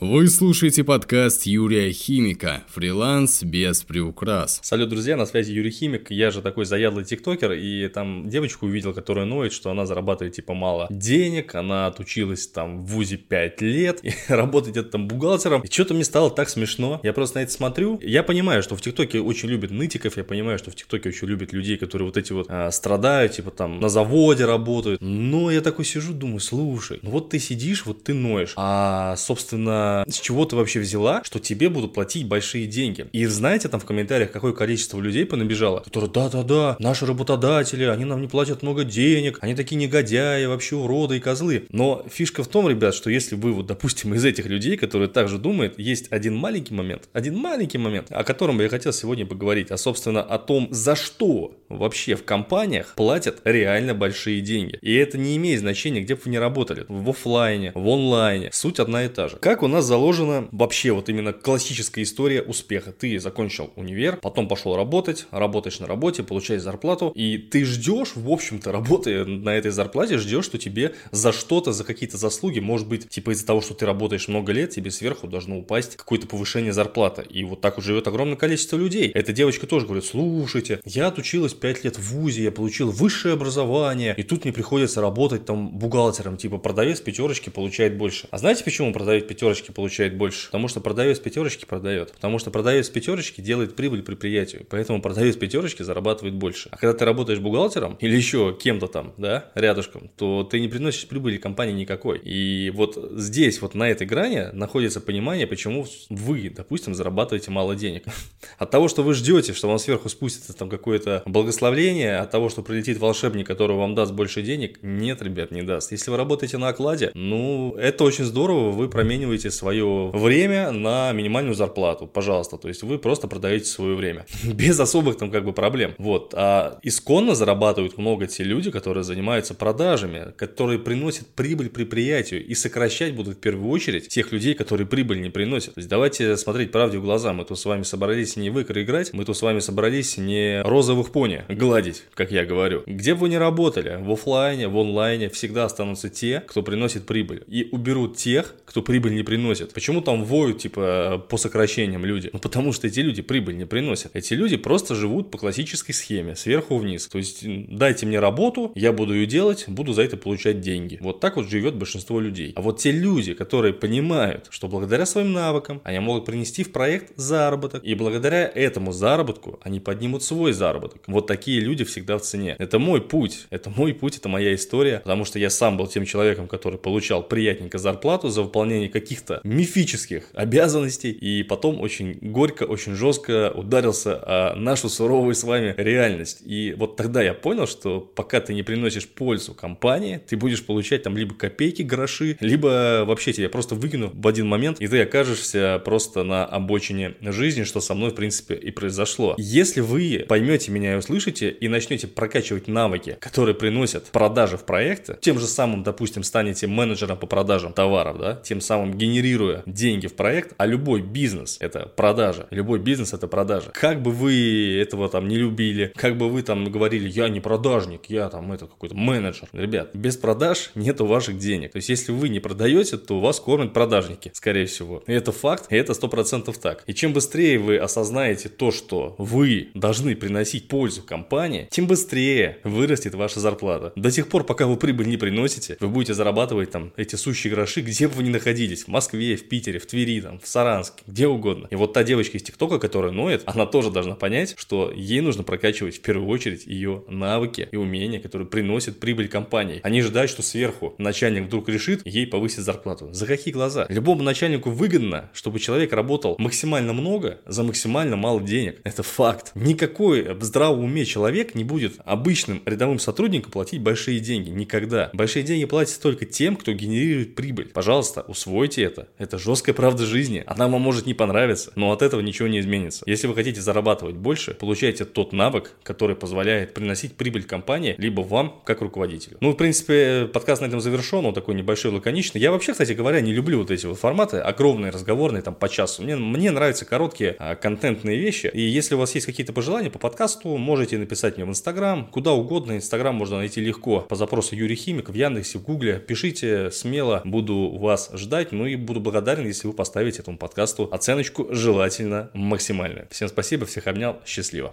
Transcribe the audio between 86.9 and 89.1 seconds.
пятерочки получает больше. А знаете, почему